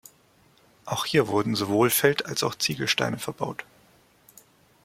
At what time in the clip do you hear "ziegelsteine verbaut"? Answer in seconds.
2.55-3.65